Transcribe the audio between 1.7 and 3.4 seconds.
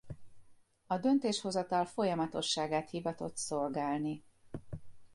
folyamatosságát hivatott